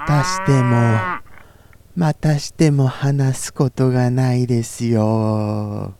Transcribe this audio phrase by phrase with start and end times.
[0.00, 1.20] またしても
[1.94, 5.94] またしても話すことがないですよ。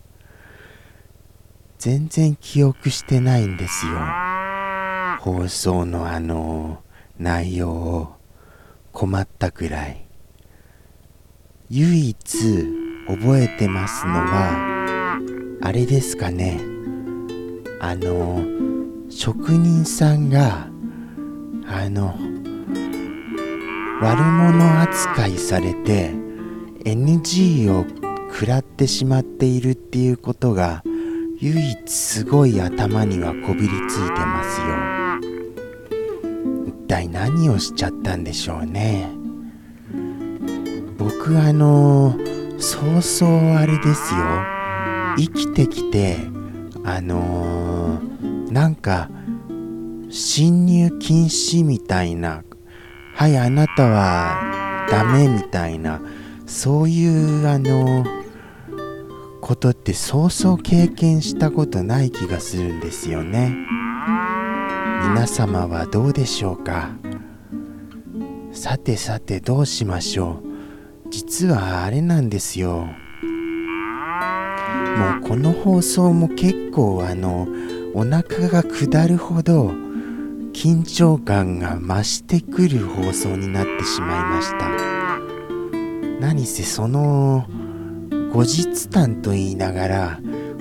[1.78, 3.92] 全然記憶してないんですよ。
[5.20, 6.82] 放送のあの
[7.18, 8.16] 内容を
[8.92, 10.06] 困ったくらい。
[11.68, 12.66] 唯一
[13.06, 15.20] 覚えてますのは
[15.60, 16.58] あれですかね。
[17.80, 18.42] あの
[19.10, 20.68] 職人さんが
[21.66, 22.29] あの
[24.02, 26.10] 悪者扱いされて
[26.84, 27.84] NG を
[28.32, 30.82] 食らってしまっているっていうことが
[31.38, 34.66] 唯一すごい頭にはこびりついてますよ。
[36.66, 39.10] 一体何をしちゃったんでしょうね。
[40.96, 42.18] 僕あの
[42.58, 44.20] そうそうあれですよ。
[45.18, 46.16] 生きてきて
[46.84, 49.10] あのー、なんか
[50.08, 52.44] 侵入禁止みたいな
[53.20, 56.00] はいあなたはダメみたいな
[56.46, 58.02] そういうあの
[59.42, 63.54] ことってそうそう経験したことない気がするんですよね。
[65.02, 66.92] 皆様はどうでしょうか？
[68.52, 70.40] さてさてどうしましょ
[71.04, 71.10] う？
[71.10, 72.86] 実はあれなんですよ。
[74.96, 77.46] もうこの放送も結構あの
[77.92, 79.74] お腹が下るほど
[80.52, 84.68] 緊張感が増してくる放送になってしまいました
[86.20, 87.46] 何せその
[88.32, 90.20] 後日談と言いながら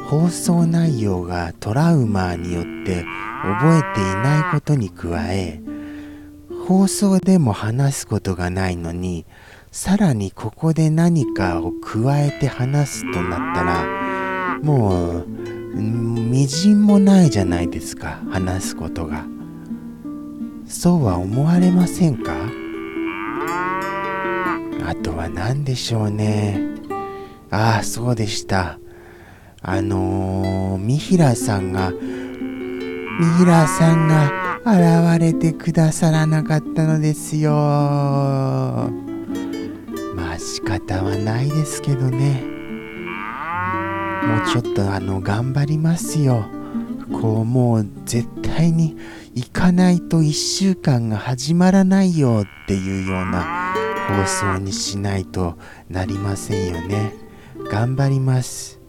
[0.09, 3.05] 放送内容がトラウマによって
[3.43, 5.61] 覚えていないことに加え
[6.67, 9.25] 放送でも話すことがないのに
[9.71, 19.38] さらにここで何かを加えて話すとなったらもうみじんもないじゃないですか話すことが。
[20.71, 22.31] そうは思われませんか？
[24.85, 26.61] あとは何でしょうね。
[27.51, 28.79] ああそうでした。
[29.61, 31.97] あのー、三平さんが三
[33.39, 34.31] 平さんが
[34.63, 37.51] 現れてくださらなかったのですよ。
[37.51, 38.89] ま
[40.33, 42.41] あ仕方はないですけどね。
[44.23, 46.45] もうちょっとあの頑張りますよ。
[47.21, 48.95] こうもう絶対に
[49.35, 53.73] 行かないと1週間が始まらないよっていうような
[54.07, 54.25] 放
[54.55, 55.57] 送にしないと
[55.89, 57.13] なりませんよね。
[57.69, 58.79] 頑張ります。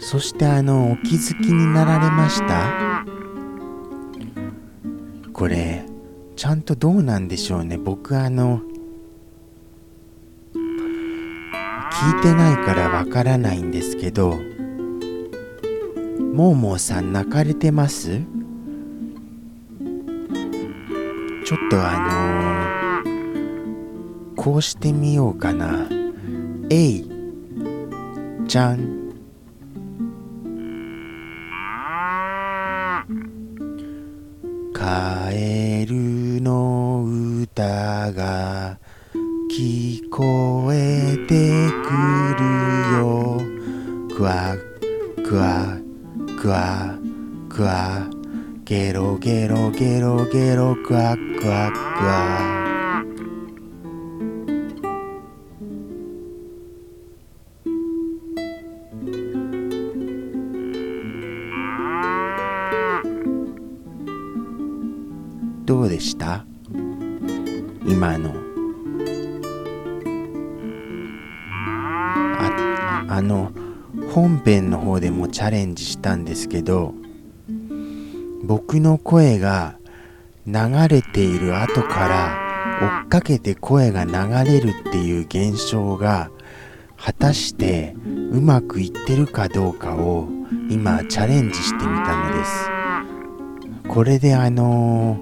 [0.00, 3.04] そしてあのお気づきになられました？
[5.32, 5.84] これ
[6.36, 7.78] ちゃんとどうなんでしょうね？
[7.78, 8.60] 僕あの
[10.52, 14.38] 聞いてないからわからないんですけど
[16.34, 18.20] もーもーさん泣かれてます？
[21.44, 25.88] ちょっとあのー、こうしてみようかな。
[26.70, 27.08] えい
[28.48, 29.12] ちゃん。
[34.72, 37.04] カエルの
[37.42, 38.80] 歌が
[39.56, 41.92] 聞こえてく
[42.40, 42.44] る
[42.98, 43.40] よ。
[44.16, 44.56] クワ
[45.24, 45.73] クワ
[46.44, 46.94] クワ
[47.48, 48.06] クワ
[48.66, 53.02] ゲロゲロゲロゲロクワクワクワ
[65.64, 66.44] どうでした？
[67.86, 68.34] 今の。
[72.38, 73.50] ああの
[74.14, 76.94] 本編の方でもチャレンジしたんですけど
[78.44, 79.76] 僕の声が
[80.46, 80.54] 流
[80.88, 84.12] れている後から追っかけて声が流
[84.48, 86.30] れるっていう現象が
[86.96, 87.96] 果たして
[88.30, 90.28] うまくいってるかどうかを
[90.70, 92.70] 今チャレンジしてみたのです。
[93.88, 95.20] これであのー、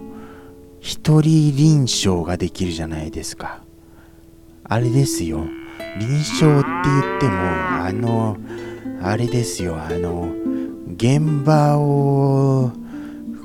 [0.80, 3.62] 一人臨床ができるじゃないですか。
[4.64, 5.46] あれですよ。
[5.98, 8.36] 臨床って言ってもあの
[9.02, 9.76] あれですよ。
[9.76, 10.28] あの
[10.96, 12.72] 現場を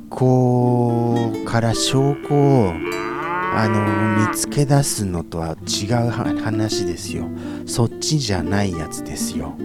[0.10, 2.74] こうから証拠を
[3.54, 7.26] あの見つけ出すのとは違う話ですよ。
[7.66, 9.56] そっちじゃないやつですよ。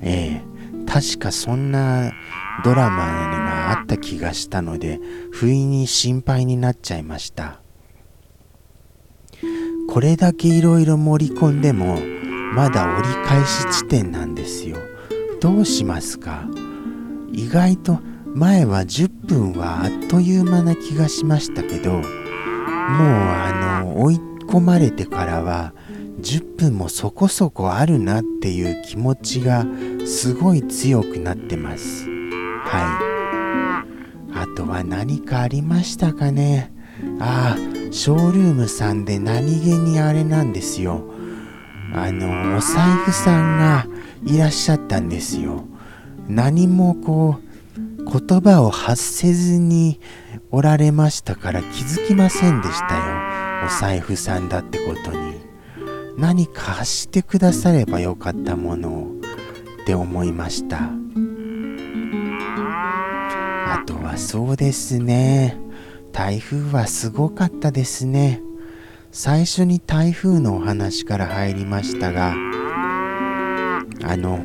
[0.00, 0.54] ええ。
[0.86, 2.12] 確かそんな
[2.62, 5.00] ドラマがあった気がしたので
[5.32, 7.60] 不意に心配になっちゃいました。
[9.88, 11.98] これだけいろいろ盛り込んでも
[12.54, 14.76] まだ折り返し地点なんですよ。
[15.40, 16.48] どうしますか？
[17.32, 17.98] 意外と
[18.34, 24.14] 前は10分はあっという間な気がしましたけどもうあの追い
[24.46, 25.74] 込まれてからは
[26.20, 29.66] 10分もそこそこあるなっていう気持ちが
[30.06, 32.08] すごい強くなってます。
[32.08, 33.84] は
[34.32, 34.36] い。
[34.36, 36.72] あとは何かありましたかね？
[37.20, 41.04] ああショールームさんで何気にあれなんですよ。
[41.96, 43.86] あのお財布さんが
[44.26, 45.64] いらっしゃったんですよ。
[46.28, 47.44] 何もこう
[48.04, 50.00] 言葉を発せずに
[50.50, 53.02] おられましたから気づきませんでしたよ。
[53.66, 55.34] お財布さんだってことに。
[56.18, 59.20] 何か発してくださればよかったものを
[59.82, 60.90] って思いました。
[63.66, 65.58] あとはそうですね。
[66.12, 68.40] 台風はすごかったですね。
[69.16, 74.40] 最初に台風のお話から入りましたがあの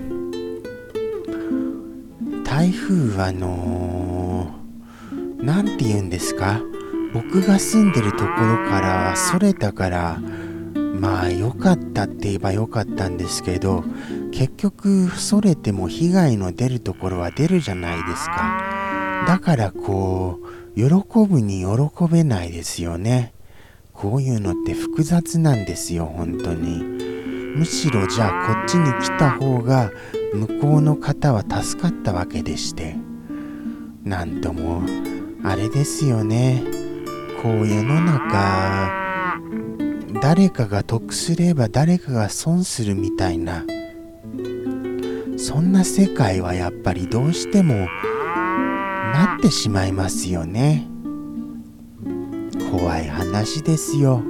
[2.43, 4.53] 台風はあの
[5.39, 6.61] 何、て言うんですか？
[7.15, 13.83] 僕が住んでるところからそれたからまあ良かったって言えば良かったんですけど
[14.31, 19.25] 結局それても被害の出るところは出るじゃないですか。
[19.27, 20.85] だからこう喜
[21.27, 21.67] ぶに喜
[22.07, 23.33] べないですよね。
[23.99, 26.81] こういうのって複雑なんですよ本当に。
[27.55, 29.91] むしろじゃあこっちに来た方が
[30.33, 32.95] 向こうの方は助かったわけでして。
[34.05, 34.83] なんとも
[35.43, 36.63] あれですよね。
[37.43, 39.33] こう世の中
[40.21, 43.65] 誰かが得すれば誰かが損するみたいな。
[45.37, 47.87] そんな世界はやっぱりどうしても
[49.13, 50.87] なってしまいますよね。
[52.71, 54.23] 怖い話ですよ。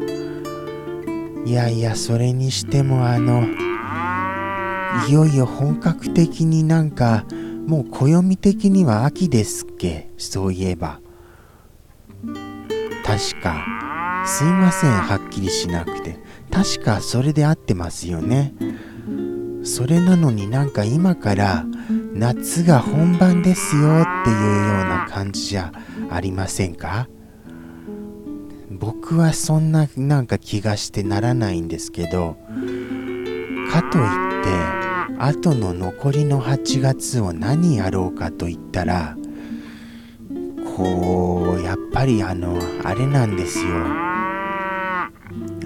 [1.46, 3.44] いやいやそれにしてもあの
[5.08, 7.26] いよいよ本格的になんか
[7.68, 10.10] もう暦的には秋ですっけ？
[10.18, 11.00] そういえば。
[13.06, 13.64] 確か
[14.26, 16.18] すいませんはっきりしなくて。
[16.52, 18.54] 確かそれで合ってますよね。
[19.64, 21.66] それなのになんか今から
[22.14, 25.72] 夏が本番ですよっていうような感じじゃ
[26.10, 27.08] ありませんか？
[28.80, 32.38] 僕はそんななんか気がしてならないんですけど
[33.72, 34.50] かといって
[35.20, 39.18] あとの残りの8月を何やろうかと言ったら
[40.78, 43.70] こうやっぱりあのあれなんですよ。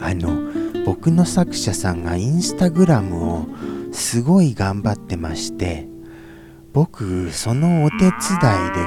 [0.01, 0.51] あの
[0.85, 3.47] 僕の作者さんがインスタグラムを
[3.93, 5.87] すごい頑張ってまして
[6.73, 8.15] 僕そのお手伝いで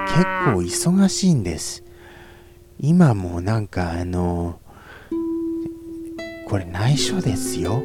[0.08, 1.85] 結構忙しいんです。
[2.78, 4.60] 今もなんかあの
[6.48, 7.82] これ内緒ですよ。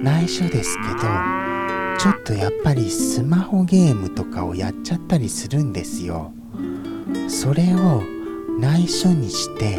[0.00, 1.00] 内緒ですけど
[1.98, 6.32] ちょっとやっぱりスマホゲームとかをやっちゃったりするんですよ。
[7.28, 8.02] それを
[8.60, 9.76] 内緒にして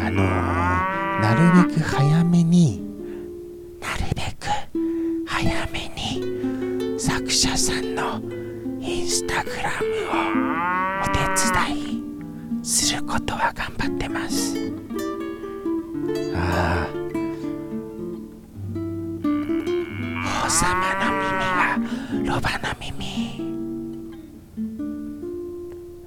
[0.00, 2.82] あのー、なるべく早めに
[3.80, 4.48] なるべく
[5.26, 8.20] 早めに作者さんの
[8.80, 9.70] インスタグラ
[10.42, 10.47] ムを
[13.08, 14.54] ことは頑張ってます。
[16.34, 16.88] ああ
[20.44, 21.78] 王様の耳は
[22.26, 22.92] ロバの耳。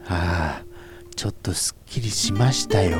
[0.08, 0.66] ああ
[1.16, 3.00] ちょっとすっきりしましたよ。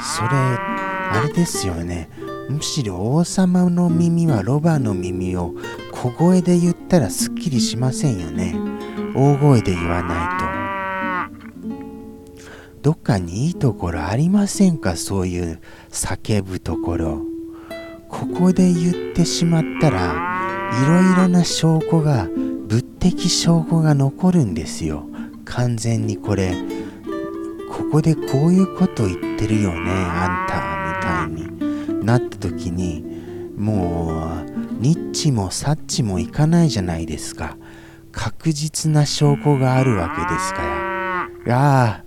[0.00, 2.10] それあれですよね。
[2.50, 5.54] むしろ王様の耳はロバの耳を
[5.92, 8.54] 小声で言ったらすっきりしませんよね。
[9.14, 10.37] 大声で言わないと。
[12.82, 14.96] どっかにいいところありませんか？
[14.96, 17.22] そういう叫ぶところ。
[18.08, 20.14] ここで言ってしまったら
[20.84, 22.26] いろいろな証拠が
[22.68, 25.06] 物的証拠が残るんですよ。
[25.44, 26.54] 完全にこれ
[27.70, 32.04] ここでこういうこと言ってるよねあんたみたいに。
[32.04, 33.04] なった時に
[33.56, 37.58] もうニッチもサッチもいかないじゃないですか。
[38.12, 40.62] 確実な証拠があるわけですか
[41.44, 41.56] ら。
[41.56, 42.04] ああ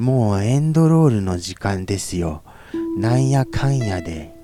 [0.00, 2.42] もうエンドロールの時間ですよ。
[2.96, 4.34] なんやかんやで。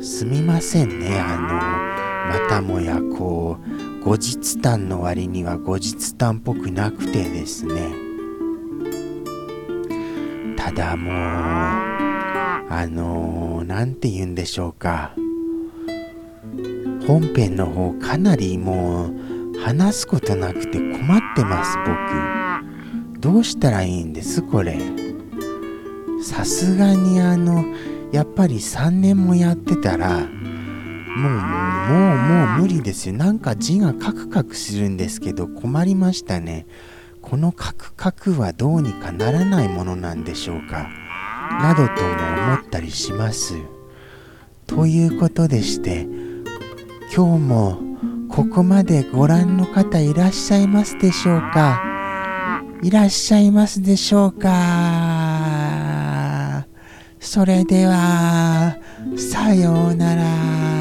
[0.00, 1.36] すみませんね、あ
[2.32, 3.58] の、またもやこ
[4.00, 7.92] う、後日談の割には後日談っぽくなくてですね。
[10.56, 15.12] ただもう、あのなんて言うんでしょうか。
[17.06, 19.10] 本編の方かなりも
[19.54, 22.41] う話すことなくて困ってます僕。
[23.22, 24.42] どうしたらいいんです？
[24.42, 24.80] これ。
[26.24, 27.64] さすがにあの
[28.10, 33.14] やっぱり3年もやってたらもうもうもう無理ですよ。
[33.14, 36.66] なんか字がカクカクするんですけど困りましたね。
[37.20, 40.88] このカクカクはどうにかならないものなんでしょうか。
[41.60, 42.08] などとも
[42.54, 43.54] 思ったりします。
[44.66, 46.08] ということでして
[47.14, 47.78] 今日も
[48.28, 51.91] ここまでご覧の方いらっしゃいますでしょうか？
[52.82, 54.50] いらっしゃいますでしょうか？
[57.20, 58.76] それでは
[59.16, 60.71] さようなら。